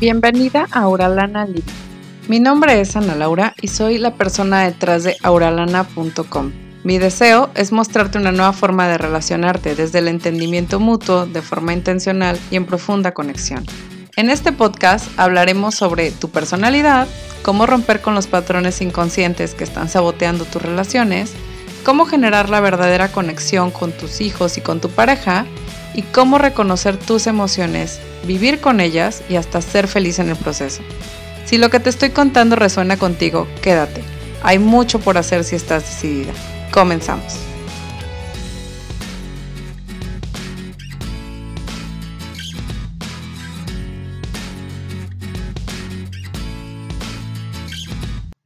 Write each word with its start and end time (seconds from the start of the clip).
Bienvenida 0.00 0.66
a 0.72 0.80
Auralana 0.80 1.46
Living. 1.46 1.62
Mi 2.26 2.40
nombre 2.40 2.80
es 2.80 2.96
Ana 2.96 3.14
Laura 3.14 3.54
y 3.62 3.68
soy 3.68 3.98
la 3.98 4.14
persona 4.14 4.64
detrás 4.64 5.04
de 5.04 5.16
auralana.com. 5.22 6.52
Mi 6.82 6.98
deseo 6.98 7.48
es 7.54 7.70
mostrarte 7.70 8.18
una 8.18 8.32
nueva 8.32 8.52
forma 8.52 8.88
de 8.88 8.98
relacionarte 8.98 9.76
desde 9.76 10.00
el 10.00 10.08
entendimiento 10.08 10.80
mutuo, 10.80 11.26
de 11.26 11.42
forma 11.42 11.72
intencional 11.72 12.36
y 12.50 12.56
en 12.56 12.66
profunda 12.66 13.12
conexión. 13.12 13.64
En 14.16 14.30
este 14.30 14.50
podcast 14.50 15.08
hablaremos 15.16 15.76
sobre 15.76 16.10
tu 16.10 16.28
personalidad, 16.28 17.06
cómo 17.42 17.64
romper 17.64 18.00
con 18.00 18.16
los 18.16 18.26
patrones 18.26 18.80
inconscientes 18.80 19.54
que 19.54 19.62
están 19.62 19.88
saboteando 19.88 20.44
tus 20.44 20.60
relaciones, 20.60 21.32
cómo 21.84 22.06
generar 22.06 22.50
la 22.50 22.60
verdadera 22.60 23.12
conexión 23.12 23.70
con 23.70 23.92
tus 23.92 24.20
hijos 24.20 24.58
y 24.58 24.60
con 24.60 24.80
tu 24.80 24.90
pareja, 24.90 25.46
y 25.94 26.02
cómo 26.02 26.38
reconocer 26.38 26.96
tus 26.96 27.28
emociones, 27.28 28.00
vivir 28.26 28.60
con 28.60 28.80
ellas 28.80 29.22
y 29.28 29.36
hasta 29.36 29.62
ser 29.62 29.86
feliz 29.86 30.18
en 30.18 30.28
el 30.28 30.36
proceso. 30.36 30.82
Si 31.44 31.56
lo 31.58 31.70
que 31.70 31.78
te 31.78 31.90
estoy 31.90 32.10
contando 32.10 32.56
resuena 32.56 32.96
contigo, 32.96 33.46
quédate. 33.62 34.02
Hay 34.42 34.58
mucho 34.58 34.98
por 34.98 35.16
hacer 35.18 35.44
si 35.44 35.54
estás 35.54 35.84
decidida. 35.84 36.32
Comenzamos. 36.72 37.53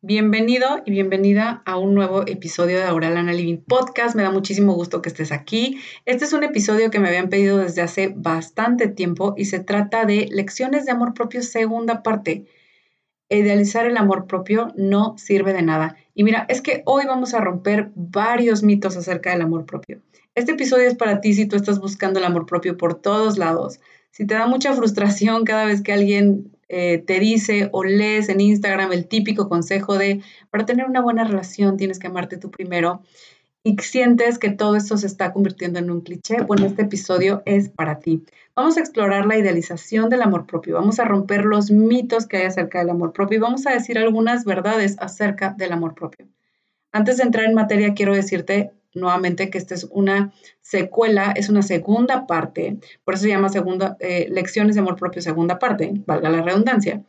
Bienvenido 0.09 0.81
y 0.87 0.91
bienvenida 0.91 1.61
a 1.67 1.77
un 1.77 1.95
nuevo 1.95 2.27
episodio 2.27 2.79
de 2.79 2.85
Auralana 2.85 3.35
Living 3.35 3.59
Podcast. 3.59 4.17
Me 4.17 4.23
da 4.23 4.31
muchísimo 4.31 4.73
gusto 4.73 5.03
que 5.03 5.11
estés 5.11 5.33
aquí. 5.33 5.83
Este 6.07 6.25
es 6.25 6.33
un 6.33 6.45
episodio 6.45 6.89
que 6.91 6.99
me 6.99 7.09
habían 7.09 7.29
pedido 7.29 7.59
desde 7.59 7.83
hace 7.83 8.15
bastante 8.17 8.89
tiempo 8.89 9.35
y 9.37 9.45
se 9.45 9.61
trata 9.61 10.07
de 10.07 10.27
lecciones 10.31 10.87
de 10.87 10.93
amor 10.93 11.13
propio, 11.13 11.43
segunda 11.43 12.03
parte. 12.03 12.47
Idealizar 13.29 13.85
el 13.85 13.99
amor 13.99 14.27
propio 14.27 14.73
no 14.79 15.15
sirve 15.19 15.53
de 15.53 15.61
nada. 15.61 15.97
Y 16.15 16.25
mira, 16.25 16.47
es 16.49 16.63
que 16.63 16.83
hoy 16.87 17.05
vamos 17.05 17.35
a 17.35 17.43
romper 17.43 17.91
varios 17.95 18.63
mitos 18.63 18.97
acerca 18.97 19.33
del 19.33 19.43
amor 19.43 19.67
propio. 19.67 20.01
Este 20.35 20.53
episodio 20.53 20.89
es 20.89 20.95
para 20.95 21.21
ti 21.21 21.35
si 21.35 21.45
tú 21.45 21.55
estás 21.55 21.81
buscando 21.81 22.19
el 22.19 22.25
amor 22.25 22.47
propio 22.47 22.79
por 22.79 22.95
todos 22.95 23.37
lados. 23.37 23.79
Si 24.11 24.27
te 24.27 24.33
da 24.33 24.47
mucha 24.47 24.73
frustración 24.73 25.45
cada 25.45 25.67
vez 25.67 25.83
que 25.83 25.93
alguien 25.93 26.51
eh, 26.69 26.99
te 26.99 27.19
dice 27.21 27.69
o 27.73 27.85
lees 27.85 28.29
en 28.29 28.41
Instagram 28.41 28.93
el 28.93 29.07
típico 29.07 29.49
consejo 29.49 29.97
de, 29.99 30.21
para 30.51 30.67
tener 30.67 30.87
una 30.87 31.01
buena 31.01 31.25
relación 31.25 31.77
tienes 31.77 31.99
que 31.99 32.09
amarte 32.09 32.37
tú 32.37 32.51
primero 32.51 33.03
y 33.63 33.77
sientes 33.79 34.39
que 34.39 34.51
todo 34.51 34.77
esto 34.77 34.97
se 34.97 35.07
está 35.07 35.33
convirtiendo 35.33 35.79
en 35.79 35.91
un 35.91 36.01
cliché, 36.01 36.41
bueno, 36.43 36.67
este 36.67 36.83
episodio 36.83 37.43
es 37.45 37.69
para 37.69 37.99
ti. 37.99 38.25
Vamos 38.55 38.77
a 38.77 38.81
explorar 38.81 39.27
la 39.27 39.37
idealización 39.37 40.09
del 40.09 40.23
amor 40.23 40.47
propio, 40.47 40.75
vamos 40.75 40.99
a 40.99 41.05
romper 41.05 41.45
los 41.45 41.71
mitos 41.71 42.27
que 42.27 42.39
hay 42.39 42.47
acerca 42.47 42.79
del 42.79 42.91
amor 42.91 43.13
propio 43.13 43.37
y 43.37 43.41
vamos 43.41 43.67
a 43.67 43.73
decir 43.73 43.99
algunas 43.99 44.45
verdades 44.45 44.97
acerca 45.01 45.55
del 45.57 45.73
amor 45.73 45.95
propio. 45.95 46.27
Antes 46.93 47.19
de 47.19 47.25
entrar 47.25 47.45
en 47.45 47.55
materia, 47.55 47.95
quiero 47.95 48.15
decirte 48.15 48.73
nuevamente 48.99 49.51
que 49.51 49.59
esta 49.59 49.75
es 49.75 49.85
una 49.91 50.33
secuela, 50.61 51.33
es 51.33 51.49
una 51.49 51.63
segunda 51.63 52.27
parte, 52.27 52.79
por 53.05 53.15
eso 53.15 53.25
se 53.25 53.31
llama 53.31 53.49
segunda, 53.49 53.97
eh, 54.01 54.27
Lecciones 54.31 54.75
de 54.75 54.81
Amor 54.81 54.97
Propio, 54.97 55.23
segunda 55.23 55.59
parte, 55.59 55.93
valga 56.07 56.29
la 56.31 56.43
redundancia. 56.43 57.05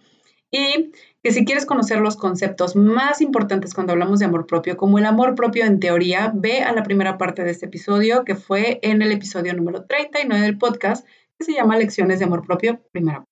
Y 0.51 0.91
que 1.21 1.31
si 1.31 1.45
quieres 1.45 1.65
conocer 1.65 1.99
los 1.99 2.15
conceptos 2.15 2.75
más 2.75 3.21
importantes 3.21 3.73
cuando 3.73 3.93
hablamos 3.93 4.19
de 4.19 4.25
amor 4.25 4.47
propio, 4.47 4.77
como 4.77 4.97
el 4.97 5.05
amor 5.05 5.35
propio 5.35 5.65
en 5.65 5.79
teoría, 5.79 6.31
ve 6.33 6.61
a 6.61 6.71
la 6.71 6.83
primera 6.83 7.17
parte 7.17 7.43
de 7.43 7.51
este 7.51 7.67
episodio, 7.67 8.23
que 8.23 8.35
fue 8.35 8.79
en 8.81 9.01
el 9.01 9.11
episodio 9.11 9.53
número 9.53 9.85
39 9.85 10.43
del 10.43 10.57
podcast, 10.57 11.05
que 11.37 11.45
se 11.45 11.53
llama 11.53 11.77
Lecciones 11.77 12.19
de 12.19 12.25
Amor 12.25 12.45
Propio, 12.45 12.81
primera. 12.91 13.28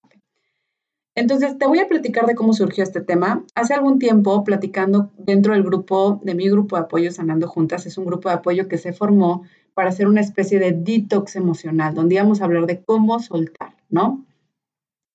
Entonces, 1.17 1.57
te 1.57 1.65
voy 1.65 1.79
a 1.79 1.87
platicar 1.87 2.27
de 2.27 2.35
cómo 2.35 2.53
surgió 2.53 2.83
este 2.83 3.01
tema. 3.01 3.43
Hace 3.55 3.73
algún 3.73 3.97
tiempo, 3.97 4.43
platicando 4.43 5.09
dentro 5.17 5.53
del 5.53 5.63
grupo, 5.63 6.21
de 6.23 6.35
mi 6.35 6.47
grupo 6.47 6.75
de 6.75 6.83
apoyo 6.83 7.11
Sanando 7.11 7.47
Juntas, 7.47 7.87
es 7.87 7.97
un 7.97 8.05
grupo 8.05 8.29
de 8.29 8.35
apoyo 8.35 8.67
que 8.67 8.77
se 8.77 8.93
formó 8.93 9.41
para 9.73 9.89
hacer 9.89 10.07
una 10.07 10.21
especie 10.21 10.59
de 10.59 10.73
detox 10.73 11.35
emocional, 11.35 11.95
donde 11.95 12.13
íbamos 12.13 12.39
a 12.39 12.45
hablar 12.45 12.67
de 12.67 12.83
cómo 12.83 13.19
soltar, 13.19 13.75
¿no? 13.89 14.27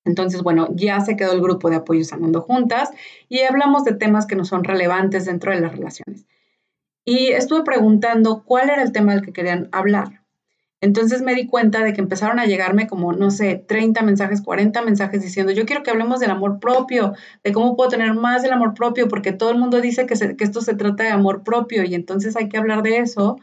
Entonces, 0.04 0.42
bueno, 0.42 0.66
ya 0.74 1.00
se 1.02 1.14
quedó 1.14 1.34
el 1.34 1.40
grupo 1.40 1.70
de 1.70 1.76
apoyo 1.76 2.02
Sanando 2.02 2.40
Juntas 2.40 2.90
y 3.28 3.42
hablamos 3.42 3.84
de 3.84 3.94
temas 3.94 4.26
que 4.26 4.34
no 4.34 4.44
son 4.44 4.64
relevantes 4.64 5.26
dentro 5.26 5.52
de 5.52 5.60
las 5.60 5.70
relaciones. 5.70 6.26
Y 7.04 7.28
estuve 7.28 7.62
preguntando 7.62 8.42
cuál 8.44 8.70
era 8.70 8.82
el 8.82 8.90
tema 8.90 9.12
del 9.12 9.22
que 9.22 9.32
querían 9.32 9.68
hablar. 9.70 10.21
Entonces 10.82 11.22
me 11.22 11.36
di 11.36 11.46
cuenta 11.46 11.84
de 11.84 11.92
que 11.92 12.00
empezaron 12.00 12.40
a 12.40 12.44
llegarme 12.44 12.88
como, 12.88 13.12
no 13.12 13.30
sé, 13.30 13.54
30 13.54 14.02
mensajes, 14.02 14.42
40 14.42 14.82
mensajes 14.82 15.22
diciendo, 15.22 15.52
yo 15.52 15.64
quiero 15.64 15.84
que 15.84 15.92
hablemos 15.92 16.18
del 16.18 16.32
amor 16.32 16.58
propio, 16.58 17.14
de 17.44 17.52
cómo 17.52 17.76
puedo 17.76 17.88
tener 17.88 18.14
más 18.14 18.42
del 18.42 18.52
amor 18.52 18.74
propio, 18.74 19.06
porque 19.06 19.32
todo 19.32 19.50
el 19.50 19.58
mundo 19.58 19.80
dice 19.80 20.06
que, 20.06 20.14
esto 20.14 20.60
se 20.60 20.74
trata 20.74 21.04
de 21.04 21.10
amor 21.10 21.44
propio 21.44 21.84
y 21.84 21.94
entonces 21.94 22.34
hay 22.36 22.48
que 22.48 22.58
hablar 22.58 22.82
de 22.82 22.98
eso, 22.98 23.38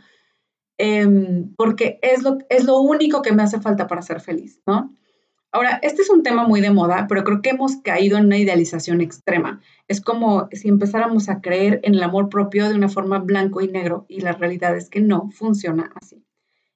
em, 0.77 1.53
porque 1.55 1.97
es 2.01 2.23
lo, 2.23 2.39
es 2.50 2.66
lo 2.66 2.81
único 2.81 3.22
que 3.22 3.31
me 3.31 3.41
hace 3.44 3.61
falta 3.61 3.88
para 3.88 4.01
ser 4.01 4.19
feliz, 4.19 4.61
¿no? 4.67 4.94
Ahora, 5.53 5.79
este 5.81 6.01
es 6.01 6.09
un 6.09 6.23
tema 6.23 6.45
muy 6.45 6.59
de 6.59 6.71
moda, 6.71 7.07
pero 7.07 7.23
creo 7.23 7.41
que 7.41 7.51
hemos 7.51 7.77
caído 7.77 8.17
en 8.17 8.25
una 8.25 8.38
idealización 8.38 9.00
extrema. 9.00 9.61
Es 9.88 10.01
como 10.01 10.50
si 10.51 10.67
empezáramos 10.67 11.29
a 11.29 11.39
creer 11.39 11.79
en 11.83 11.95
el 11.95 12.03
amor 12.03 12.27
propio 12.27 12.67
de 12.67 12.75
una 12.75 12.89
forma 12.89 13.19
blanco 13.19 13.61
y 13.61 13.69
negro 13.69 14.06
y 14.09 14.19
la 14.19 14.33
realidad 14.33 14.75
es 14.75 14.89
que 14.89 15.00
no 15.00 15.31
funciona 15.31 15.91
así. 16.01 16.25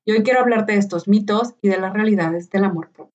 Y 0.06 0.12
hoy 0.12 0.24
quiero 0.24 0.42
hablarte 0.42 0.74
de 0.74 0.80
estos 0.80 1.08
mitos 1.08 1.54
y 1.62 1.70
de 1.70 1.80
las 1.80 1.94
realidades 1.94 2.50
del 2.50 2.66
amor 2.66 2.90
propio. 2.92 3.14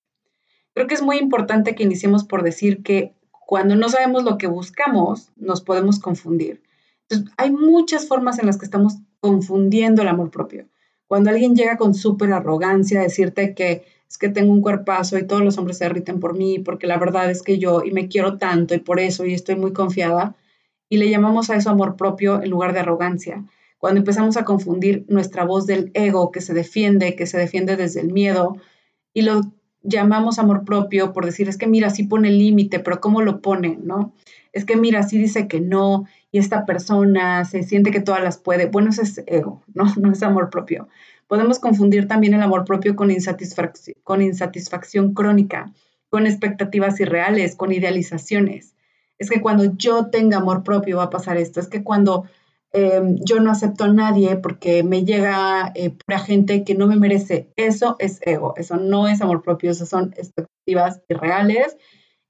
Creo 0.73 0.87
que 0.87 0.95
es 0.95 1.01
muy 1.01 1.17
importante 1.17 1.75
que 1.75 1.83
iniciemos 1.83 2.23
por 2.23 2.41
decir 2.43 2.81
que 2.83 3.13
cuando 3.45 3.75
no 3.75 3.89
sabemos 3.89 4.23
lo 4.23 4.37
que 4.37 4.47
buscamos, 4.47 5.31
nos 5.35 5.61
podemos 5.61 5.99
confundir. 5.99 6.63
Hay 7.37 7.51
muchas 7.51 8.07
formas 8.07 8.39
en 8.39 8.45
las 8.45 8.57
que 8.57 8.65
estamos 8.65 8.97
confundiendo 9.19 10.01
el 10.01 10.07
amor 10.07 10.31
propio. 10.31 10.67
Cuando 11.07 11.31
alguien 11.31 11.55
llega 11.55 11.77
con 11.77 11.93
súper 11.93 12.31
arrogancia 12.31 12.99
a 12.99 13.03
decirte 13.03 13.53
que 13.53 13.83
es 14.07 14.17
que 14.17 14.29
tengo 14.29 14.51
un 14.51 14.61
cuerpazo 14.61 15.17
y 15.17 15.25
todos 15.27 15.43
los 15.43 15.57
hombres 15.57 15.77
se 15.77 15.85
derriten 15.85 16.19
por 16.19 16.35
mí, 16.35 16.59
porque 16.59 16.87
la 16.87 16.97
verdad 16.97 17.29
es 17.29 17.43
que 17.43 17.59
yo 17.59 17.83
y 17.83 17.91
me 17.91 18.07
quiero 18.07 18.37
tanto 18.37 18.73
y 18.73 18.79
por 18.79 18.99
eso 18.99 19.25
y 19.25 19.33
estoy 19.33 19.55
muy 19.55 19.73
confiada, 19.73 20.35
y 20.87 20.97
le 20.97 21.09
llamamos 21.09 21.49
a 21.49 21.55
eso 21.55 21.69
amor 21.69 21.95
propio 21.95 22.41
en 22.41 22.49
lugar 22.49 22.73
de 22.73 22.79
arrogancia 22.79 23.43
cuando 23.79 23.99
empezamos 23.99 24.37
a 24.37 24.45
confundir 24.45 25.05
nuestra 25.07 25.45
voz 25.45 25.65
del 25.65 25.89
ego 25.93 26.31
que 26.31 26.41
se 26.41 26.53
defiende, 26.53 27.15
que 27.15 27.25
se 27.25 27.37
defiende 27.37 27.77
desde 27.77 28.01
el 28.01 28.11
miedo, 28.11 28.57
y 29.13 29.23
lo 29.23 29.41
llamamos 29.81 30.37
amor 30.37 30.65
propio 30.65 31.13
por 31.13 31.25
decir, 31.25 31.49
es 31.49 31.57
que 31.57 31.65
mira, 31.65 31.89
sí 31.89 32.03
pone 32.03 32.29
límite, 32.29 32.79
pero 32.79 32.99
¿cómo 32.99 33.21
lo 33.21 33.41
pone? 33.41 33.79
¿No? 33.81 34.13
Es 34.51 34.65
que 34.65 34.75
mira, 34.75 35.03
sí 35.03 35.17
dice 35.17 35.47
que 35.47 35.61
no, 35.61 36.05
y 36.31 36.39
esta 36.39 36.65
persona 36.65 37.45
se 37.45 37.63
siente 37.63 37.91
que 37.91 38.01
todas 38.01 38.21
las 38.21 38.37
puede. 38.37 38.65
Bueno, 38.65 38.89
eso 38.89 39.01
es 39.01 39.23
ego, 39.27 39.63
¿no? 39.73 39.85
No 39.95 40.11
es 40.11 40.21
amor 40.23 40.49
propio. 40.49 40.89
Podemos 41.27 41.59
confundir 41.59 42.07
también 42.07 42.33
el 42.33 42.41
amor 42.41 42.65
propio 42.65 42.95
con 42.95 43.11
insatisfacción, 43.11 43.95
con 44.03 44.21
insatisfacción 44.21 45.13
crónica, 45.13 45.71
con 46.09 46.27
expectativas 46.27 46.99
irreales, 46.99 47.55
con 47.55 47.71
idealizaciones. 47.71 48.73
Es 49.19 49.29
que 49.29 49.41
cuando 49.41 49.77
yo 49.77 50.07
tenga 50.07 50.37
amor 50.37 50.63
propio 50.63 50.97
va 50.97 51.03
a 51.03 51.09
pasar 51.09 51.37
esto. 51.37 51.59
Es 51.59 51.67
que 51.67 51.83
cuando 51.83 52.25
Em, 52.71 53.17
yo 53.25 53.39
no 53.39 53.51
acepto 53.51 53.85
a 53.85 53.87
nadie 53.93 54.35
porque 54.37 54.83
me 54.83 55.03
llega 55.03 55.71
eh, 55.73 55.89
pura 55.89 56.19
gente 56.19 56.63
que 56.63 56.75
no 56.75 56.87
me 56.87 56.97
merece. 56.97 57.51
Eso 57.55 57.95
es 57.99 58.19
ego, 58.23 58.53
eso 58.57 58.77
no 58.77 59.07
es 59.07 59.21
amor 59.21 59.41
propio, 59.41 59.71
eso 59.71 59.85
son 59.85 60.13
expectativas 60.17 61.01
irreales 61.09 61.77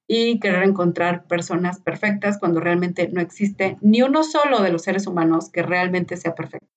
y 0.08 0.40
querer 0.40 0.64
encontrar 0.64 1.28
personas 1.28 1.82
perfectas 1.82 2.40
cuando 2.40 2.60
realmente 2.62 3.10
no 3.10 3.22
existe 3.22 3.78
ni 3.82 4.02
uno 4.02 4.24
solo 4.24 4.62
de 4.62 4.72
los 4.72 4.84
seres 4.84 5.08
humanos 5.08 5.50
que 5.52 5.62
realmente 5.62 6.18
sea 6.18 6.36
perfecto. 6.36 6.68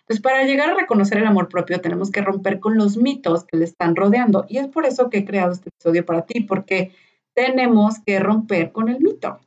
Entonces, 0.00 0.22
para 0.22 0.44
llegar 0.44 0.70
a 0.70 0.74
reconocer 0.74 1.18
el 1.18 1.26
amor 1.26 1.48
propio 1.48 1.80
tenemos 1.80 2.10
que 2.10 2.22
romper 2.22 2.60
con 2.60 2.76
los 2.76 2.96
mitos 2.96 3.44
que 3.44 3.56
le 3.58 3.64
están 3.64 3.96
rodeando 3.96 4.44
y 4.48 4.58
es 4.58 4.68
por 4.68 4.86
eso 4.86 5.10
que 5.10 5.18
he 5.18 5.24
creado 5.24 5.52
este 5.52 5.70
episodio 5.70 6.04
para 6.06 6.26
ti, 6.26 6.40
porque 6.40 6.92
tenemos 7.34 8.00
que 8.04 8.18
romper 8.18 8.72
con 8.72 8.88
el 8.88 9.00
mito. 9.00 9.40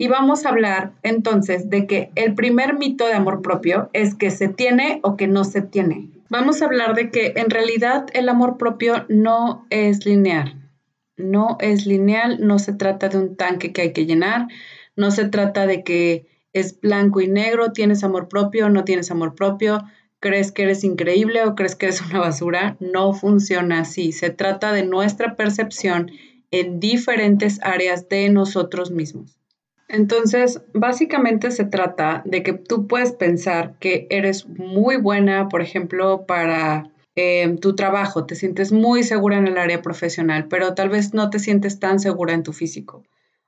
Y 0.00 0.06
vamos 0.06 0.46
a 0.46 0.50
hablar 0.50 0.92
entonces 1.02 1.68
de 1.68 1.86
que 1.88 2.10
el 2.14 2.34
primer 2.34 2.78
mito 2.78 3.06
de 3.06 3.14
amor 3.14 3.42
propio 3.42 3.90
es 3.92 4.14
que 4.14 4.30
se 4.30 4.48
tiene 4.48 5.00
o 5.02 5.16
que 5.16 5.26
no 5.26 5.42
se 5.42 5.60
tiene. 5.60 6.08
Vamos 6.30 6.62
a 6.62 6.66
hablar 6.66 6.94
de 6.94 7.10
que 7.10 7.32
en 7.36 7.50
realidad 7.50 8.06
el 8.12 8.28
amor 8.28 8.58
propio 8.58 9.04
no 9.08 9.66
es 9.70 10.06
lineal. 10.06 10.54
No 11.16 11.58
es 11.60 11.84
lineal, 11.84 12.38
no 12.46 12.60
se 12.60 12.74
trata 12.74 13.08
de 13.08 13.18
un 13.18 13.36
tanque 13.36 13.72
que 13.72 13.82
hay 13.82 13.92
que 13.92 14.06
llenar, 14.06 14.46
no 14.94 15.10
se 15.10 15.28
trata 15.28 15.66
de 15.66 15.82
que 15.82 16.28
es 16.52 16.80
blanco 16.80 17.20
y 17.20 17.26
negro, 17.26 17.72
tienes 17.72 18.04
amor 18.04 18.28
propio 18.28 18.70
no 18.70 18.84
tienes 18.84 19.10
amor 19.10 19.34
propio, 19.34 19.84
crees 20.20 20.52
que 20.52 20.62
eres 20.62 20.84
increíble 20.84 21.44
o 21.44 21.54
crees 21.54 21.74
que 21.74 21.86
eres 21.86 22.02
una 22.02 22.20
basura. 22.20 22.76
No 22.78 23.14
funciona 23.14 23.80
así. 23.80 24.12
Se 24.12 24.30
trata 24.30 24.72
de 24.72 24.84
nuestra 24.84 25.34
percepción 25.34 26.12
en 26.50 26.78
diferentes 26.78 27.60
áreas 27.62 28.08
de 28.08 28.28
nosotros 28.30 28.90
mismos. 28.90 29.37
Entonces, 29.88 30.60
básicamente 30.74 31.50
se 31.50 31.64
trata 31.64 32.22
de 32.26 32.42
que 32.42 32.52
tú 32.52 32.86
puedes 32.86 33.12
pensar 33.12 33.74
que 33.80 34.06
eres 34.10 34.46
muy 34.46 34.96
buena, 34.96 35.48
por 35.48 35.62
ejemplo, 35.62 36.26
para 36.26 36.90
em, 37.14 37.58
tu 37.58 37.74
trabajo, 37.74 38.26
te 38.26 38.34
sientes 38.34 38.70
muy 38.70 39.02
segura 39.02 39.38
en 39.38 39.46
el 39.48 39.58
área 39.58 39.82
profesional, 39.82 40.46
pero 40.48 40.74
tal 40.74 40.90
vez 40.90 41.14
no 41.14 41.30
te 41.30 41.38
sientes 41.38 41.80
tan 41.80 41.98
segura 42.00 42.34
en 42.34 42.42
tu 42.42 42.52
físico. 42.52 43.02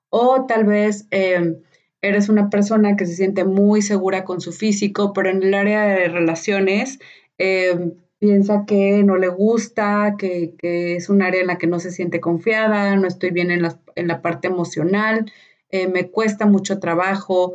O 0.09 0.47
tal 0.47 0.65
vez 0.65 1.07
em, 1.11 1.57
eres 2.03 2.29
una 2.29 2.51
persona 2.51 2.97
que 2.97 3.07
se 3.07 3.15
siente 3.15 3.45
muy 3.45 3.83
segura 3.83 4.25
con 4.25 4.41
su 4.41 4.53
físico, 4.53 5.13
pero 5.13 5.31
en 5.31 5.43
el 5.43 5.55
área 5.55 5.85
de 5.85 6.09
relaciones 6.09 6.99
em, 7.39 7.93
piensa 8.19 8.65
que 8.67 9.03
no 9.03 9.17
le 9.17 9.29
gusta, 9.29 10.15
que, 10.19 10.55
es 10.63 11.09
un 11.09 11.23
área 11.23 11.41
en 11.41 11.47
la 11.49 11.59
que 11.59 11.67
no 11.67 11.81
se 11.81 11.91
siente 11.91 12.21
confiada, 12.21 12.97
no 12.97 13.09
estoy 13.09 13.31
bien 13.31 13.51
en 13.51 13.63
la, 13.63 14.23
parte 14.23 14.49
emocional, 14.49 15.31
eh, 15.73 15.89
me 15.89 16.11
cuesta 16.11 16.47
mucho 16.47 16.79
trabajo, 16.79 17.55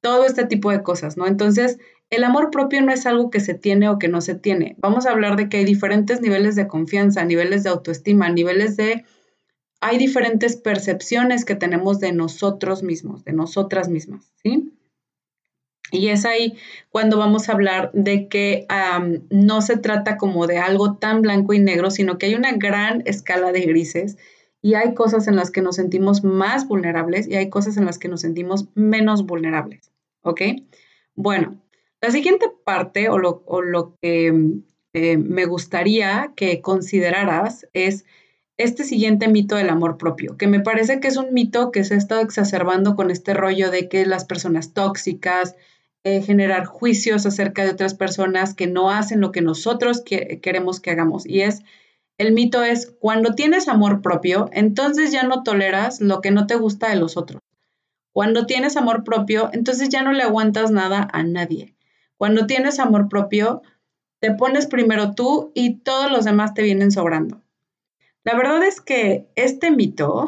todo 0.00 0.24
este 0.24 0.46
tipo 0.46 0.70
de 0.70 0.82
cosas, 0.82 1.16
¿no? 1.16 1.26
Entonces, 1.26 1.78
el 2.10 2.24
amor 2.24 2.50
propio 2.50 2.80
no 2.82 2.92
es 2.92 3.06
algo 3.06 3.30
que 3.30 3.40
se 3.40 3.54
tiene 3.54 3.88
o 3.88 3.98
que 3.98 4.08
no 4.08 4.20
se 4.20 4.34
tiene. 4.34 4.76
Vamos 4.78 5.06
a 5.06 5.10
hablar 5.10 5.36
de 5.36 5.48
que 5.48 5.58
hay 5.58 5.64
diferentes 5.64 6.20
niveles 6.20 6.54
de 6.54 6.68
confianza, 6.68 7.24
niveles 7.24 7.64
de 7.64 7.70
autoestima, 7.70 8.28
niveles 8.28 8.76
de... 8.76 9.04
Hay 9.80 9.98
diferentes 9.98 10.56
percepciones 10.56 11.44
que 11.44 11.54
tenemos 11.54 12.00
de 12.00 12.12
nosotros 12.12 12.82
mismos, 12.82 13.24
de 13.24 13.32
nosotras 13.32 13.88
mismas, 13.88 14.32
¿sí? 14.42 14.72
Y 15.92 16.08
es 16.08 16.24
ahí 16.24 16.54
cuando 16.90 17.18
vamos 17.18 17.48
a 17.48 17.52
hablar 17.52 17.90
de 17.92 18.28
que 18.28 18.66
no 19.30 19.62
se 19.62 19.76
trata 19.76 20.16
como 20.16 20.46
de 20.46 20.58
algo 20.58 20.96
tan 20.96 21.22
blanco 21.22 21.52
y 21.52 21.60
negro, 21.60 21.90
sino 21.90 22.18
que 22.18 22.26
hay 22.26 22.34
una 22.34 22.52
gran 22.52 23.02
escala 23.06 23.52
de 23.52 23.60
grises 23.62 24.16
y 24.66 24.74
hay 24.74 24.94
cosas 24.94 25.28
en 25.28 25.36
las 25.36 25.52
que 25.52 25.62
nos 25.62 25.76
sentimos 25.76 26.24
más 26.24 26.66
vulnerables 26.66 27.28
y 27.28 27.36
hay 27.36 27.48
cosas 27.50 27.76
en 27.76 27.84
las 27.84 27.98
que 27.98 28.08
nos 28.08 28.22
sentimos 28.22 28.66
menos 28.74 29.24
vulnerables. 29.24 29.92
¿Ok? 30.22 30.40
Bueno, 31.14 31.62
la 32.00 32.10
siguiente 32.10 32.46
parte 32.64 33.08
o 33.08 33.16
lo, 33.16 33.96
que 34.02 34.34
eh, 34.92 35.18
me 35.18 35.44
gustaría 35.44 36.32
que 36.34 36.62
consideraras 36.62 37.68
es 37.74 38.06
este 38.56 38.82
siguiente 38.82 39.28
mito 39.28 39.54
del 39.54 39.70
amor 39.70 39.98
propio, 39.98 40.36
que 40.36 40.48
me 40.48 40.58
parece 40.58 40.98
que 40.98 41.06
es 41.06 41.16
un 41.16 41.32
mito 41.32 41.70
que 41.70 41.84
se 41.84 41.94
ha 41.94 41.98
estado 41.98 42.22
exacerbando 42.22 42.96
con 42.96 43.12
este 43.12 43.34
rollo 43.34 43.70
de 43.70 43.88
que 43.88 44.04
las 44.04 44.24
personas 44.24 44.72
tóxicas, 44.72 45.54
eh, 46.02 46.22
generar 46.22 46.64
juicios 46.64 47.24
acerca 47.24 47.62
de 47.62 47.70
otras 47.70 47.94
personas 47.94 48.52
que 48.52 48.66
no 48.66 48.90
hacen 48.90 49.20
lo 49.20 49.30
que 49.30 49.42
nosotros 49.42 50.02
queremos 50.02 50.80
que 50.80 50.90
hagamos. 50.90 51.24
Y 51.24 51.42
es, 51.42 51.62
el 52.18 52.32
mito 52.32 52.62
es, 52.62 52.94
cuando 52.98 53.34
tienes 53.34 53.68
amor 53.68 54.00
propio, 54.00 54.48
entonces 54.52 55.12
ya 55.12 55.22
no 55.24 55.42
toleras 55.42 56.00
lo 56.00 56.20
que 56.20 56.30
no 56.30 56.46
te 56.46 56.56
gusta 56.56 56.88
de 56.88 56.96
los 56.96 57.16
otros. 57.16 57.42
Cuando 58.12 58.46
tienes 58.46 58.76
amor 58.76 59.04
propio, 59.04 59.50
entonces 59.52 59.90
ya 59.90 60.02
no 60.02 60.12
le 60.12 60.22
aguantas 60.22 60.70
nada 60.70 61.06
a 61.12 61.22
nadie. 61.22 61.74
Cuando 62.16 62.46
tienes 62.46 62.78
amor 62.78 63.08
propio, 63.10 63.62
te 64.20 64.32
pones 64.32 64.66
primero 64.66 65.14
tú 65.14 65.52
y 65.54 65.80
todos 65.80 66.10
los 66.10 66.24
demás 66.24 66.54
te 66.54 66.62
vienen 66.62 66.90
sobrando. 66.90 67.42
La 68.24 68.34
verdad 68.34 68.64
es 68.64 68.80
que 68.80 69.28
este 69.34 69.70
mito 69.70 70.26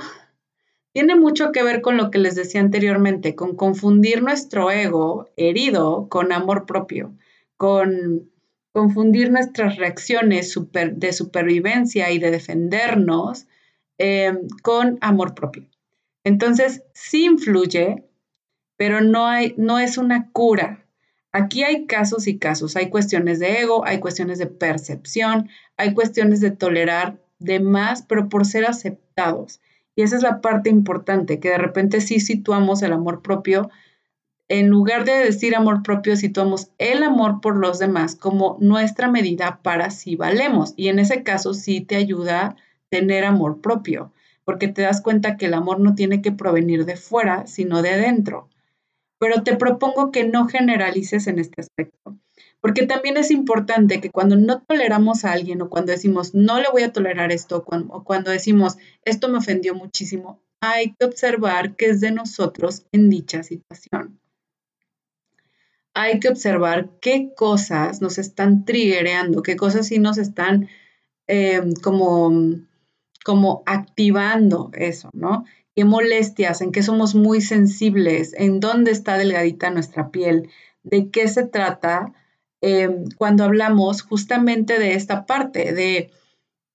tiene 0.92 1.16
mucho 1.16 1.52
que 1.52 1.62
ver 1.62 1.80
con 1.80 1.96
lo 1.96 2.10
que 2.10 2.18
les 2.18 2.34
decía 2.34 2.60
anteriormente, 2.60 3.34
con 3.34 3.56
confundir 3.56 4.22
nuestro 4.22 4.70
ego 4.70 5.30
herido 5.36 6.08
con 6.08 6.32
amor 6.32 6.66
propio, 6.66 7.14
con 7.56 8.30
confundir 8.78 9.32
nuestras 9.32 9.74
reacciones 9.74 10.56
de 10.92 11.12
supervivencia 11.12 12.12
y 12.12 12.20
de 12.20 12.30
defendernos 12.30 13.48
em, 13.98 14.46
con 14.62 14.98
amor 15.00 15.34
propio. 15.34 15.66
Entonces, 16.22 16.84
sí 16.94 17.24
influye, 17.24 18.04
pero 18.76 19.00
no, 19.00 19.26
no 19.56 19.80
es 19.80 19.98
una 19.98 20.30
cura. 20.30 20.84
Aquí 21.32 21.64
hay 21.64 21.86
casos 21.86 22.28
y 22.28 22.38
casos, 22.38 22.76
hay 22.76 22.88
cuestiones 22.88 23.40
de 23.40 23.62
ego, 23.62 23.84
hay 23.84 23.98
cuestiones 23.98 24.38
de 24.38 24.46
percepción, 24.46 25.48
hay 25.76 25.92
cuestiones 25.92 26.40
de 26.40 26.52
tolerar 26.52 27.18
de 27.40 27.58
más, 27.58 28.02
pero 28.02 28.28
por 28.28 28.46
ser 28.46 28.64
aceptados. 28.64 29.60
Y 29.96 30.02
esa 30.02 30.14
es 30.14 30.22
la 30.22 30.40
parte 30.40 30.70
importante, 30.70 31.40
que 31.40 31.48
de 31.48 31.58
repente 31.58 32.00
sí 32.00 32.20
situamos 32.20 32.82
el 32.82 32.92
amor 32.92 33.22
propio. 33.22 33.70
En 34.50 34.70
lugar 34.70 35.04
de 35.04 35.12
decir 35.12 35.54
amor 35.54 35.82
propio, 35.82 36.16
situamos 36.16 36.70
el 36.78 37.02
amor 37.02 37.42
por 37.42 37.56
los 37.56 37.78
demás 37.78 38.16
como 38.16 38.56
nuestra 38.60 39.10
medida 39.10 39.60
para 39.62 39.90
si 39.90 40.16
valemos. 40.16 40.72
Y 40.74 40.88
en 40.88 40.98
ese 40.98 41.22
caso 41.22 41.52
sí 41.52 41.82
te 41.82 41.96
ayuda 41.96 42.56
tener 42.88 43.26
amor 43.26 43.60
propio, 43.60 44.10
porque 44.44 44.68
te 44.68 44.80
das 44.82 45.02
cuenta 45.02 45.36
que 45.36 45.46
el 45.46 45.54
amor 45.54 45.80
no 45.80 45.94
tiene 45.94 46.22
que 46.22 46.32
provenir 46.32 46.86
de 46.86 46.96
fuera, 46.96 47.46
sino 47.46 47.82
de 47.82 47.90
adentro. 47.90 48.48
Pero 49.18 49.42
te 49.42 49.54
propongo 49.54 50.10
que 50.10 50.24
no 50.24 50.48
generalices 50.48 51.26
en 51.26 51.38
este 51.38 51.60
aspecto. 51.60 52.16
Porque 52.62 52.86
también 52.86 53.18
es 53.18 53.30
importante 53.30 54.00
que 54.00 54.10
cuando 54.10 54.36
no 54.36 54.62
toleramos 54.62 55.26
a 55.26 55.32
alguien 55.32 55.60
o 55.60 55.68
cuando 55.68 55.92
decimos 55.92 56.34
no 56.34 56.58
le 56.58 56.70
voy 56.72 56.84
a 56.84 56.92
tolerar 56.92 57.32
esto 57.32 57.64
o 57.66 58.04
cuando 58.04 58.30
decimos 58.30 58.78
esto 59.04 59.28
me 59.28 59.38
ofendió 59.38 59.74
muchísimo, 59.74 60.40
hay 60.60 60.94
que 60.94 61.04
observar 61.04 61.76
qué 61.76 61.90
es 61.90 62.00
de 62.00 62.12
nosotros 62.12 62.86
en 62.92 63.10
dicha 63.10 63.42
situación. 63.42 64.18
Hay 65.98 66.20
que 66.20 66.28
observar 66.28 66.90
qué 67.00 67.32
cosas 67.34 68.00
nos 68.00 68.18
están 68.18 68.64
triggereando, 68.64 69.42
qué 69.42 69.56
cosas 69.56 69.88
sí 69.88 69.98
nos 69.98 70.18
están 70.18 70.68
em, 71.26 71.72
como, 71.82 72.30
como 73.24 73.62
activando 73.66 74.70
eso, 74.74 75.10
¿no? 75.12 75.44
Qué 75.74 75.84
molestias, 75.84 76.60
en 76.60 76.72
qué 76.72 76.82
somos 76.82 77.14
muy 77.14 77.40
sensibles, 77.40 78.34
en 78.36 78.60
dónde 78.60 78.90
está 78.90 79.18
delgadita 79.18 79.70
nuestra 79.70 80.10
piel, 80.10 80.50
de 80.82 81.10
qué 81.10 81.28
se 81.28 81.46
trata 81.46 82.12
Em, 82.60 83.08
cuando 83.16 83.44
hablamos 83.44 84.02
justamente 84.02 84.78
de 84.78 84.94
esta 84.94 85.26
parte, 85.26 85.72
de 85.72 86.10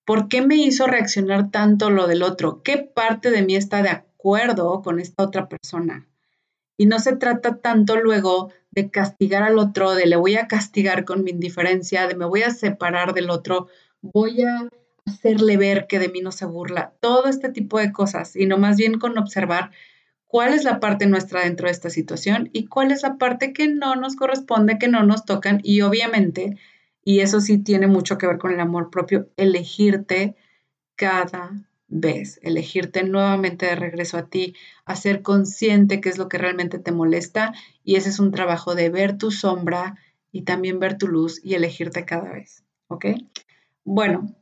por 0.06 0.28
qué 0.30 0.42
me 0.42 0.56
hizo 0.56 0.88
reaccionar 0.88 1.52
tanto 1.52 1.90
lo 1.90 2.08
del 2.08 2.24
otro, 2.24 2.62
qué 2.64 2.78
parte 2.78 3.32
de 3.32 3.42
mí 3.42 3.56
está 3.56 3.84
de 3.84 3.90
acuerdo 3.90 4.82
con 4.82 5.00
esta 5.00 5.24
otra 5.24 5.50
persona. 5.50 6.08
Y 6.78 6.86
no 6.86 7.00
se 7.00 7.16
trata 7.16 7.58
tanto 7.58 7.98
luego 7.98 8.52
de 8.72 8.90
castigar 8.90 9.44
al 9.44 9.60
otro, 9.60 9.94
de 9.94 10.08
le 10.08 10.16
voy 10.16 10.36
a 10.36 10.48
castigar 10.48 11.06
con 11.06 11.24
mi 11.24 11.32
indiferencia, 11.32 12.08
de 12.08 12.16
me 12.16 12.26
voy 12.26 12.44
a 12.44 12.50
separar 12.50 13.14
del 13.14 13.30
otro, 13.30 13.68
voy 14.02 14.42
a 14.42 14.68
hacerle 15.06 15.58
ver 15.58 15.86
que 15.88 16.00
de 16.00 16.10
mí 16.10 16.22
no 16.22 16.32
se 16.32 16.46
burla, 16.46 16.94
todo 17.00 17.28
este 17.28 17.50
tipo 17.50 17.80
de 17.80 17.92
cosas, 17.92 18.32
sino 18.32 18.58
más 18.58 18.78
bien 18.78 19.00
con 19.00 19.18
observar 19.18 19.72
cuál 20.26 20.54
es 20.54 20.64
la 20.64 20.80
parte 20.80 21.06
nuestra 21.06 21.42
dentro 21.42 21.68
de 21.68 21.72
esta 21.72 21.90
situación 21.90 22.50
y 22.54 22.66
cuál 22.66 22.92
es 22.92 23.04
la 23.04 23.18
parte 23.18 23.54
que 23.54 23.68
no 23.68 23.96
nos 23.96 24.16
corresponde, 24.16 24.80
que 24.80 24.88
no 24.88 25.04
nos 25.04 25.26
tocan 25.26 25.60
y 25.64 25.82
obviamente, 25.82 26.58
y 27.04 27.20
eso 27.20 27.40
sí 27.42 27.60
tiene 27.60 27.88
mucho 27.88 28.18
que 28.18 28.28
ver 28.28 28.40
con 28.40 28.52
el 28.52 28.60
amor 28.60 28.90
propio, 28.90 29.30
elegirte 29.38 30.36
cada 30.96 31.52
vez, 31.94 32.40
elegirte 32.42 33.04
nuevamente 33.04 33.68
de 33.68 33.76
regreso 33.76 34.18
a 34.18 34.28
ti, 34.28 34.56
hacer 34.84 35.22
consciente 35.22 36.02
qué 36.02 36.10
es 36.10 36.18
lo 36.18 36.28
que 36.28 36.40
realmente 36.40 36.80
te 36.80 36.92
molesta 36.92 37.54
y 37.84 37.96
ese 37.96 38.10
es 38.10 38.20
un 38.20 38.32
trabajo 38.32 38.74
de 38.74 38.90
ver 38.90 39.18
tu 39.18 39.30
sombra 39.30 39.98
y 40.32 40.42
también 40.42 40.80
ver 40.80 40.98
tu 40.98 41.08
luz 41.08 41.40
y 41.44 41.54
elegirte 41.54 42.04
cada 42.06 42.32
vez, 42.32 42.64
¿ok? 42.88 43.06
Bueno, 43.84 44.36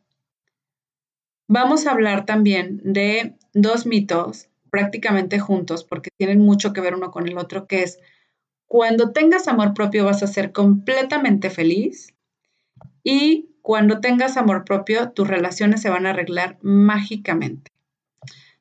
vamos 1.48 1.86
a 1.86 1.91
hablar 1.91 2.25
también 2.25 2.81
de 2.84 3.36
dos 3.53 3.86
mitos 3.86 4.48
prácticamente 4.70 5.38
juntos 5.39 5.84
porque 5.84 6.10
tienen 6.17 6.39
mucho 6.39 6.72
que 6.72 6.81
ver 6.81 6.96
uno 6.96 7.12
con 7.12 7.27
el 7.27 7.38
otro, 7.38 7.67
que 7.67 7.84
es 7.84 8.00
cuando 8.65 9.12
tengas 9.12 9.50
amor 9.50 9.74
propio 9.74 10.05
vas 10.05 10.24
a 10.24 10.27
ser 10.27 10.53
completamente 10.53 11.50
feliz 11.50 12.13
y 13.03 13.50
cuando 13.62 14.00
tengas 14.00 14.38
amor 14.38 14.65
propio 14.65 15.12
tus 15.12 15.27
relaciones 15.27 15.82
se 15.82 15.89
van 15.89 16.06
a 16.06 16.12
arreglar 16.12 16.58
mágicamente. 16.62 17.72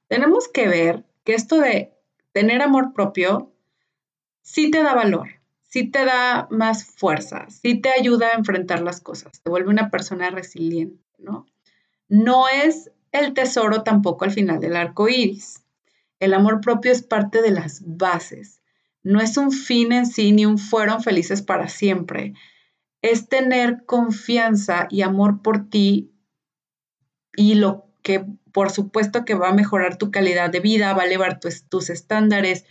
Tenemos 0.09 0.49
que 0.49 0.69
ver 0.69 1.05
que 1.25 1.35
esto 1.35 1.61
de 1.61 1.93
tener 2.33 2.63
amor 2.63 2.93
propio 2.93 3.53
sí 4.43 4.71
te 4.71 4.83
da 4.83 4.95
valor, 4.95 5.29
sí 5.63 5.89
te 5.89 6.05
da 6.05 6.49
más 6.51 6.85
fuerza, 6.85 7.47
sí 7.49 7.81
te 7.81 7.91
ayuda 7.91 8.29
a 8.29 8.39
enfrentar 8.39 8.83
las 8.83 9.01
cosas, 9.01 9.41
te 9.43 9.51
vuelve 9.51 9.71
una 9.71 9.91
persona 9.91 10.31
resiliente, 10.31 11.03
¿no? 11.19 11.47
No 12.09 12.49
es 12.49 12.91
el 13.13 13.35
tesoro 13.35 13.83
tampoco 13.83 14.25
al 14.25 14.33
final 14.33 14.61
del 14.61 14.77
arco 14.77 15.09
iris. 15.09 15.63
El 16.19 16.35
amor 16.35 16.61
propio 16.61 16.93
es 16.93 17.03
parte 17.03 17.41
de 17.41 17.51
las 17.51 17.83
bases. 17.85 18.61
No 19.03 19.21
es 19.21 19.37
un 19.37 19.53
fin 19.53 19.93
en 19.93 20.07
sí 20.07 20.33
ni 20.33 20.45
un 20.45 20.59
fueron 20.59 21.03
felices 21.03 21.41
para 21.41 21.69
siempre. 21.69 22.35
Es 23.03 23.29
tener 23.29 23.85
confianza 23.87 24.87
y 24.91 25.03
amor 25.03 25.43
por 25.43 25.69
ti 25.71 26.13
y 27.37 27.55
lo 27.55 27.87
que 28.03 28.25
por 28.53 28.71
supuesto 28.71 29.25
que 29.25 29.35
va 29.35 29.51
a 29.51 29.55
mejorar 29.55 29.97
tu 29.97 30.11
calidad 30.11 30.51
de 30.51 30.61
vida, 30.61 30.93
va 30.93 31.03
a 31.03 31.07
elevar 31.07 31.41
tus 31.41 31.91
estándares, 31.91 32.65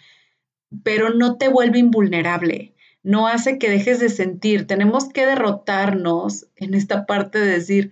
pero 0.83 1.09
no 1.12 1.38
te 1.38 1.48
vuelve 1.48 1.79
invulnerable, 1.79 2.75
no 3.01 3.27
hace 3.27 3.57
que 3.57 3.69
dejes 3.69 4.00
de 4.00 4.09
sentir. 4.09 4.67
Tenemos 4.67 5.09
que 5.09 5.25
derrotarnos 5.25 6.48
en 6.55 6.74
esta 6.74 7.05
parte 7.05 7.39
de 7.39 7.51
decir, 7.51 7.91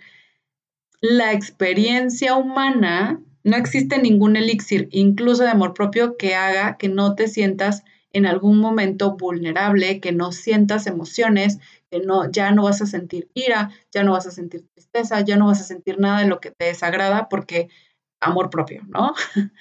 la 1.01 1.34
experiencia 1.34 2.36
humana 2.36 3.22
no 3.44 3.56
existe 3.56 4.01
ningún 4.01 4.36
elixir, 4.36 4.89
incluso 4.91 5.44
de 5.44 5.50
amor 5.50 5.74
propio, 5.74 6.17
que 6.17 6.36
haga 6.36 6.77
que 6.77 6.89
no 6.89 7.15
te 7.15 7.27
sientas 7.27 7.84
en 8.13 8.25
algún 8.25 8.59
momento 8.59 9.15
vulnerable, 9.17 9.99
que 9.99 10.11
no 10.11 10.31
sientas 10.31 10.87
emociones, 10.87 11.59
que 11.91 11.99
no, 11.99 12.29
ya 12.31 12.51
no 12.51 12.63
vas 12.63 12.81
a 12.81 12.85
sentir 12.85 13.29
ira, 13.33 13.71
ya 13.91 14.03
no 14.03 14.13
vas 14.13 14.27
a 14.27 14.31
sentir 14.31 14.65
tristeza, 14.73 15.21
ya 15.21 15.37
no 15.37 15.47
vas 15.47 15.61
a 15.61 15.65
sentir 15.65 15.99
nada 15.99 16.21
de 16.21 16.27
lo 16.27 16.39
que 16.39 16.51
te 16.51 16.65
desagrada 16.65 17.29
porque 17.29 17.69
amor 18.19 18.49
propio, 18.49 18.83
¿no? 18.87 19.13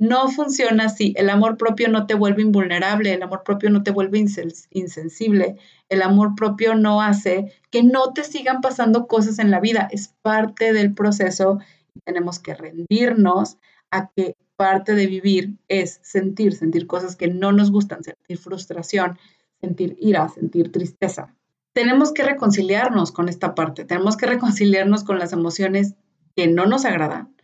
No 0.00 0.28
funciona 0.28 0.84
así. 0.84 1.12
El 1.16 1.28
amor 1.28 1.56
propio 1.56 1.88
no 1.88 2.06
te 2.06 2.14
vuelve 2.14 2.42
invulnerable, 2.42 3.14
el 3.14 3.22
amor 3.22 3.42
propio 3.42 3.68
no 3.68 3.82
te 3.82 3.90
vuelve 3.90 4.24
insensible, 4.70 5.56
el 5.88 6.02
amor 6.02 6.36
propio 6.36 6.76
no 6.76 7.02
hace 7.02 7.52
que 7.72 7.82
no 7.82 8.12
te 8.12 8.22
sigan 8.22 8.60
pasando 8.60 9.08
cosas 9.08 9.40
en 9.40 9.50
la 9.50 9.58
vida. 9.58 9.88
Es 9.90 10.14
parte 10.22 10.72
del 10.72 10.94
proceso 10.94 11.58
y 11.94 12.00
tenemos 12.04 12.38
que 12.38 12.54
rendirnos 12.54 13.58
a 13.90 14.08
que 14.14 14.36
parte 14.58 14.94
de 14.94 15.06
vivir 15.06 15.56
es 15.68 16.00
sentir, 16.02 16.52
sentir 16.54 16.88
cosas 16.88 17.14
que 17.14 17.28
no 17.28 17.52
nos 17.52 17.70
gustan, 17.70 18.02
sentir 18.02 18.38
frustración, 18.38 19.16
sentir 19.60 19.96
ira, 20.00 20.28
sentir 20.28 20.72
tristeza. 20.72 21.34
Tenemos 21.72 22.12
que 22.12 22.24
reconciliarnos 22.24 23.12
con 23.12 23.28
esta 23.28 23.54
parte, 23.54 23.84
tenemos 23.84 24.16
que 24.16 24.26
reconciliarnos 24.26 25.04
con 25.04 25.20
las 25.20 25.32
emociones 25.32 25.94
que 26.34 26.48
no 26.48 26.66
nos 26.66 26.84
agradan 26.84 27.36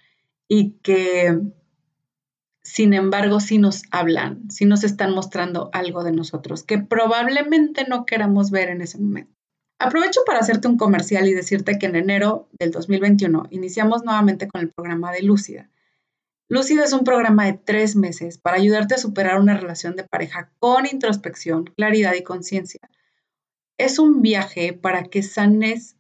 y 0.49 0.73
que 0.83 1.38
sin 2.64 2.94
embargo, 2.94 3.40
sí 3.40 3.59
nos 3.59 3.83
hablan, 3.90 4.50
sí 4.50 4.64
nos 4.64 4.85
están 4.85 5.14
mostrando 5.14 5.68
algo 5.75 6.02
de 6.02 6.12
nosotros 6.12 6.62
que 6.62 6.78
probablemente 6.78 7.87
no 7.87 8.06
queramos 8.06 8.50
ver 8.50 8.71
en 8.71 8.80
ese 8.80 8.99
momento. 8.99 9.33
Aprovecho 9.78 10.23
para 10.25 10.38
hacerte 10.38 10.66
un 10.66 10.78
comercial 10.78 11.28
y 11.28 11.35
decirte 11.35 11.78
que 11.78 11.87
en 11.87 11.97
enero 11.97 12.49
del 12.59 12.71
2021 12.71 13.49
iniciamos 13.50 14.02
nuevamente 14.02 14.49
con 14.49 14.62
el 14.62 14.71
programa 14.71 15.12
de 15.12 15.23
Lúcida. 15.23 15.71
Lúcida 16.49 16.85
es 16.85 16.93
un 16.93 17.05
programa 17.05 17.47
de 17.47 17.55
tres 17.55 17.97
meses 17.97 18.39
para 18.39 18.59
ayudarte 18.59 18.95
a 18.95 18.99
superar 18.99 19.41
una 19.41 19.57
relación 19.57 19.97
de 19.97 20.05
pareja 20.05 20.51
con 20.59 20.87
introspección, 20.87 21.65
claridad 21.77 22.15
y 22.15 22.23
conciencia. 22.23 22.81
Es 23.79 23.99
un 23.99 24.21
viaje 24.21 24.73
para 24.73 25.05
que 25.05 25.23
sanes 25.23 25.97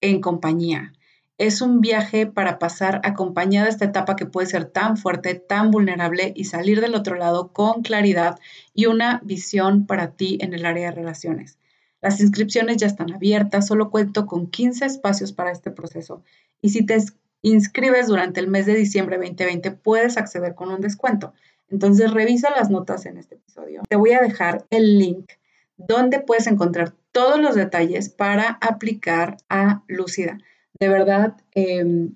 en 0.00 0.20
compañía, 0.20 0.92
es 1.38 1.62
un 1.62 1.80
viaje 1.80 2.26
para 2.26 2.58
pasar 2.58 3.00
acompañada 3.04 3.68
esta 3.68 3.84
etapa 3.84 4.16
que 4.16 4.26
puede 4.26 4.48
ser 4.48 4.64
tan 4.64 4.96
fuerte, 4.96 5.36
tan 5.36 5.70
vulnerable 5.70 6.32
y 6.34 6.44
salir 6.44 6.80
del 6.80 6.96
otro 6.96 7.14
lado 7.14 7.52
con 7.52 7.82
claridad 7.82 8.40
y 8.74 8.86
una 8.86 9.20
visión 9.24 9.86
para 9.86 10.16
ti 10.16 10.38
en 10.40 10.52
el 10.52 10.66
área 10.66 10.90
de 10.90 10.96
relaciones. 10.96 11.56
Las 12.00 12.20
inscripciones 12.20 12.78
ya 12.78 12.88
están 12.88 13.12
abiertas, 13.14 13.68
solo 13.68 13.90
cuento 13.90 14.26
con 14.26 14.48
15 14.48 14.84
espacios 14.84 15.32
para 15.32 15.52
este 15.52 15.70
proceso 15.70 16.24
y 16.60 16.70
si 16.70 16.84
te 16.84 16.96
inscribes 17.42 18.08
durante 18.08 18.40
el 18.40 18.48
mes 18.48 18.66
de 18.66 18.74
diciembre 18.74 19.16
2020 19.16 19.70
puedes 19.72 20.16
acceder 20.16 20.54
con 20.54 20.70
un 20.70 20.80
descuento. 20.80 21.32
Entonces 21.70 22.12
revisa 22.12 22.50
las 22.50 22.70
notas 22.70 23.06
en 23.06 23.18
este 23.18 23.36
episodio. 23.36 23.82
Te 23.88 23.96
voy 23.96 24.12
a 24.12 24.20
dejar 24.20 24.66
el 24.70 24.98
link 24.98 25.32
donde 25.76 26.20
puedes 26.20 26.46
encontrar 26.46 26.94
todos 27.12 27.38
los 27.40 27.54
detalles 27.54 28.08
para 28.08 28.58
aplicar 28.60 29.36
a 29.48 29.82
Lucida. 29.86 30.38
De 30.80 30.88
verdad, 30.88 31.36
em, 31.54 32.14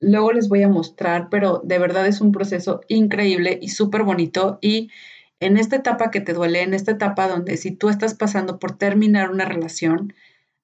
luego 0.00 0.32
les 0.32 0.48
voy 0.48 0.62
a 0.62 0.68
mostrar, 0.68 1.28
pero 1.30 1.60
de 1.64 1.78
verdad 1.78 2.06
es 2.06 2.20
un 2.20 2.32
proceso 2.32 2.80
increíble 2.88 3.58
y 3.60 3.68
súper 3.68 4.02
bonito. 4.02 4.58
Y 4.60 4.90
en 5.40 5.56
esta 5.56 5.76
etapa 5.76 6.10
que 6.10 6.20
te 6.20 6.32
duele, 6.32 6.62
en 6.62 6.74
esta 6.74 6.92
etapa 6.92 7.28
donde 7.28 7.56
si 7.56 7.72
tú 7.72 7.88
estás 7.88 8.14
pasando 8.14 8.58
por 8.58 8.78
terminar 8.78 9.30
una 9.30 9.44
relación, 9.44 10.14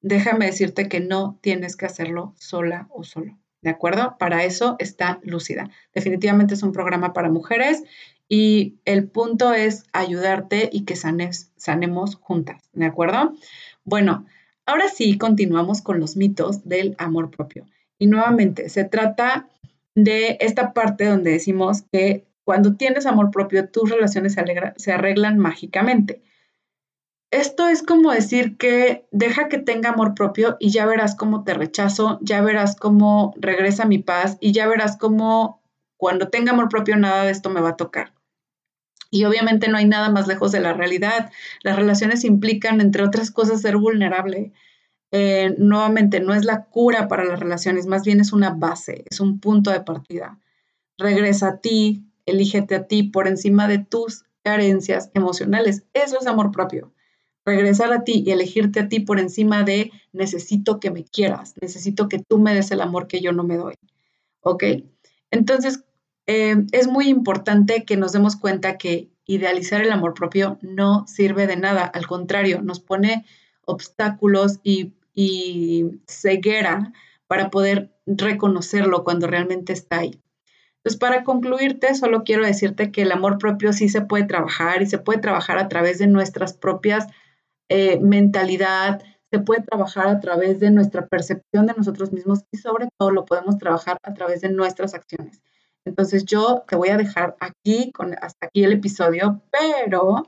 déjame 0.01 0.47
decirte 0.47 0.89
que 0.89 1.01
no 1.01 1.39
tienes 1.43 1.77
que 1.77 1.87
hacerlo 1.87 2.35
sola 2.39 2.89
o 2.91 3.05
solo. 3.05 3.40
¿De 3.63 3.71
acuerdo? 3.71 4.17
Para 4.19 4.45
eso 4.45 4.77
está 4.79 5.21
Lúcida. 5.23 5.71
Definitivamente 5.95 6.55
es 6.55 6.63
un 6.63 6.73
programa 6.73 7.13
para 7.13 7.31
mujeres 7.31 7.83
y 8.29 8.77
el 8.85 9.09
punto 9.09 9.53
es 9.53 9.85
ayudarte 9.93 10.71
y 10.73 10.85
que 10.85 10.97
sanes, 10.97 11.53
sanemos 11.57 12.17
juntas. 12.17 12.63
¿De 12.73 12.87
acuerdo? 12.87 13.35
Bueno, 13.85 14.27
Ahora 14.71 14.89
sí, 14.89 15.19
continuamos 15.19 15.83
con 15.83 15.99
los 15.99 16.17
mitos 16.17 16.69
del 16.69 16.95
amor 16.99 17.33
propio. 17.33 17.67
Y 17.99 18.07
nuevamente, 18.07 18.69
se 18.69 18.85
trata 18.85 19.49
de 19.97 20.37
esta 20.39 20.73
parte 20.73 21.07
donde 21.07 21.33
decimos 21.33 21.83
que 21.91 22.29
cuando 22.45 22.77
tienes 22.77 23.05
amor 23.05 23.33
propio, 23.33 23.69
tus 23.69 23.91
relaciones 23.91 24.37
se, 24.77 24.93
arreglan 24.93 25.39
mágicamente. 25.41 26.23
Esto 27.31 27.69
es 27.69 27.85
como 27.85 28.11
decir 28.11 28.57
que 28.57 29.07
deja 29.13 29.49
que 29.49 29.59
tenga 29.59 29.91
amor 29.91 30.15
propio 30.15 30.57
y 30.59 30.71
ya 30.71 30.85
verás 30.85 31.15
cómo 31.15 31.45
te 31.45 31.55
rechazo, 31.55 32.19
ya 32.23 32.41
verás 32.41 32.75
cómo 32.75 33.35
regresa 33.37 33.85
mi 33.85 33.99
paz 33.99 34.37
y 34.41 34.53
ya 34.53 34.67
verás 34.67 34.97
cómo 34.97 35.63
cuando 35.97 36.29
tenga 36.29 36.53
amor 36.53 36.69
propio 36.69 36.97
nada 36.97 37.25
de 37.25 37.31
esto 37.31 37.49
me 37.51 37.61
va 37.61 37.71
a 37.71 37.77
tocar. 37.77 38.13
Y 39.13 39.25
obviamente 39.25 39.69
no 39.69 39.77
hay 39.77 39.87
nada 39.87 40.09
más 40.09 40.27
lejos 40.27 40.51
de 40.51 40.61
la 40.61 40.73
realidad. 40.73 41.31
Las 41.63 41.77
relaciones 41.77 42.25
implican, 42.25 42.81
entre 42.81 43.05
otras 43.05 43.31
cosas, 43.31 43.61
ser 43.61 43.77
vulnerable. 43.77 44.53
Eh, 45.13 45.55
nuevamente, 45.59 46.21
no 46.21 46.35
es 46.35 46.45
la 46.45 46.65
cura 46.65 47.09
para 47.09 47.25
las 47.25 47.41
relaciones, 47.41 47.87
más 47.87 48.05
bien 48.05 48.21
es 48.21 48.33
una 48.33 48.51
base, 48.51 49.05
es 49.11 49.19
un 49.19 49.41
punto 49.41 49.73
de 49.73 49.81
partida. 49.81 50.39
Regresa 50.97 51.49
a 51.49 51.57
ti, 51.59 52.05
elígete 52.27 52.77
a 52.77 52.87
ti 52.87 53.03
por 53.03 53.27
encima 53.27 53.67
de 53.67 53.79
tus 53.79 54.25
carencias 54.45 55.11
emocionales. 55.15 55.85
Eso 55.93 56.19
es 56.21 56.27
amor 56.27 56.53
propio. 56.53 56.93
Regresar 57.51 57.93
a 57.93 58.05
ti 58.05 58.23
y 58.25 58.31
elegirte 58.31 58.79
a 58.79 58.89
ti 58.89 59.01
por 59.01 59.19
encima 59.19 59.65
de 59.65 59.91
necesito 60.13 60.79
que 60.79 60.93
me 60.93 61.03
quieras, 61.03 61.55
necesito 61.61 62.09
que 62.09 62.21
tú 62.21 62.39
me 62.39 62.55
des 62.55 62.71
el 62.71 62.81
amor 62.81 63.09
que 63.09 63.21
yo 63.21 63.33
no 63.33 63.43
me 63.43 63.57
doy. 63.57 63.75
¿Ok? 64.41 64.65
Entonces, 65.33 65.83
eh, 66.27 66.65
es 66.71 66.87
muy 66.87 67.09
importante 67.09 67.85
que 67.85 67.97
nos 67.97 68.13
demos 68.13 68.37
cuenta 68.37 68.79
que 68.79 69.11
idealizar 69.27 69.81
el 69.81 69.91
amor 69.91 70.15
propio 70.15 70.59
no 70.63 71.05
sirve 71.09 71.49
de 71.49 71.57
nada, 71.57 71.85
al 71.85 72.07
contrario, 72.07 72.63
nos 72.63 72.79
pone 72.79 73.25
obstáculos 73.65 74.61
y, 74.63 74.93
ceguera 76.07 76.93
para 77.27 77.51
poder 77.51 77.91
reconocerlo 78.07 79.05
cuando 79.05 79.27
realmente 79.27 79.73
está 79.75 79.99
ahí. 79.99 80.19
Entonces, 80.77 80.99
para 80.99 81.25
concluirte, 81.25 81.95
solo 81.95 82.23
quiero 82.25 82.47
decirte 82.47 82.91
que 82.91 83.03
el 83.03 83.13
amor 83.13 83.37
propio 83.37 83.75
sí 83.75 83.91
se 83.91 84.01
puede 84.01 84.25
trabajar 84.25 84.81
y 84.81 84.87
se 84.87 84.99
puede 84.99 85.19
trabajar 85.19 85.59
a 85.59 85.69
través 85.69 85.99
de 85.99 86.07
nuestras 86.07 86.55
propias 86.55 87.09
eh, 87.71 88.01
mentalidad, 88.01 89.01
se 89.31 89.39
puede 89.39 89.63
trabajar 89.63 90.09
a 90.09 90.19
través 90.19 90.59
de 90.59 90.73
nuestra 90.73 91.07
percepción 91.07 91.67
de 91.67 91.75
nosotros 91.75 92.13
mismos 92.13 92.41
y 92.51 92.59
sobre 92.59 92.89
todo 92.99 93.13
lo 93.13 93.25
podemos 93.25 93.59
trabajar 93.59 93.97
a 94.03 94.13
través 94.13 94.41
de 94.41 94.51
nuestras 94.51 94.93
acciones. 94.93 95.41
Entonces 95.85 96.25
yo 96.25 96.65
te 96.67 96.75
voy 96.75 96.89
a 96.89 96.97
dejar 96.97 97.37
aquí, 97.39 97.93
con, 97.93 98.15
hasta 98.21 98.47
aquí 98.47 98.65
el 98.65 98.73
episodio, 98.73 99.41
pero 99.53 100.27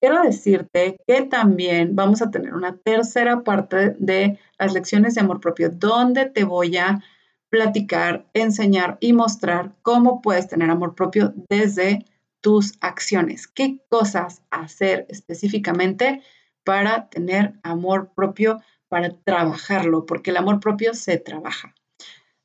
quiero 0.00 0.22
decirte 0.22 0.96
que 1.06 1.22
también 1.22 1.94
vamos 1.94 2.22
a 2.22 2.30
tener 2.30 2.54
una 2.54 2.78
tercera 2.78 3.44
parte 3.44 3.94
de 3.98 4.38
las 4.58 4.72
lecciones 4.72 5.14
de 5.14 5.20
amor 5.20 5.40
propio, 5.40 5.68
donde 5.68 6.24
te 6.24 6.44
voy 6.44 6.78
a 6.78 7.04
platicar, 7.50 8.26
enseñar 8.32 8.96
y 9.00 9.12
mostrar 9.12 9.74
cómo 9.82 10.22
puedes 10.22 10.48
tener 10.48 10.70
amor 10.70 10.94
propio 10.94 11.34
desde 11.50 12.06
tus 12.40 12.78
acciones. 12.80 13.46
¿Qué 13.46 13.78
cosas 13.90 14.40
hacer 14.50 15.04
específicamente 15.10 16.22
para 16.68 17.08
tener 17.08 17.54
amor 17.62 18.10
propio, 18.14 18.60
para 18.90 19.16
trabajarlo? 19.24 20.04
Porque 20.04 20.32
el 20.32 20.36
amor 20.36 20.60
propio 20.60 20.92
se 20.92 21.16
trabaja. 21.16 21.74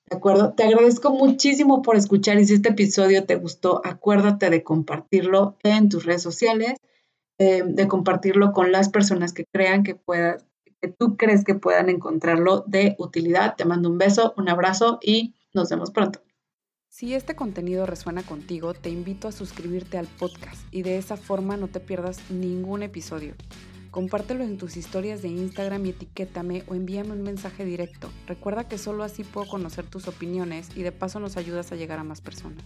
¿De 0.09 0.15
acuerdo? 0.15 0.53
Te 0.53 0.63
agradezco 0.63 1.09
muchísimo 1.11 1.81
por 1.81 1.97
escuchar 1.97 2.39
y 2.39 2.45
si 2.45 2.53
este 2.53 2.69
episodio 2.69 3.25
te 3.25 3.35
gustó, 3.35 3.81
acuérdate 3.83 4.49
de 4.49 4.63
compartirlo 4.63 5.57
en 5.63 5.89
tus 5.89 6.05
redes 6.05 6.21
sociales, 6.21 6.75
eh, 7.37 7.63
de 7.65 7.87
compartirlo 7.89 8.53
con 8.53 8.71
las 8.71 8.87
personas 8.87 9.33
que 9.33 9.43
crean 9.51 9.83
que 9.83 9.95
puedas, 9.95 10.45
que 10.81 10.87
tú 10.87 11.17
crees 11.17 11.43
que 11.43 11.55
puedan 11.55 11.89
encontrarlo 11.89 12.63
de 12.65 12.95
utilidad. 12.99 13.57
Te 13.57 13.65
mando 13.65 13.89
un 13.89 13.97
beso, 13.97 14.33
un 14.37 14.47
abrazo 14.47 14.99
y 15.01 15.35
nos 15.53 15.69
vemos 15.69 15.91
pronto. 15.91 16.21
Si 16.87 17.13
este 17.13 17.35
contenido 17.35 17.85
resuena 17.85 18.23
contigo, 18.23 18.73
te 18.73 18.89
invito 18.89 19.27
a 19.27 19.33
suscribirte 19.33 19.97
al 19.97 20.07
podcast 20.07 20.63
y 20.71 20.83
de 20.83 20.97
esa 20.97 21.17
forma 21.17 21.57
no 21.57 21.67
te 21.67 21.81
pierdas 21.81 22.31
ningún 22.31 22.83
episodio. 22.83 23.33
Compártelo 23.93 24.43
en 24.43 24.57
tus 24.57 24.75
historias 24.75 25.21
de 25.21 25.27
Instagram 25.27 25.85
y 25.85 25.89
etiquétame 25.89 26.63
o 26.65 26.73
envíame 26.73 27.11
un 27.11 27.21
mensaje 27.21 27.63
directo. 27.63 28.09
Recuerda 28.25 28.67
que 28.67 28.79
solo 28.79 29.03
así 29.03 29.23
puedo 29.23 29.45
conocer 29.47 29.85
tus 29.85 30.07
opiniones 30.07 30.75
y 30.75 30.81
de 30.81 30.91
paso 30.91 31.19
nos 31.19 31.37
ayudas 31.37 31.71
a 31.71 31.75
llegar 31.75 31.99
a 31.99 32.03
más 32.03 32.19
personas. 32.19 32.63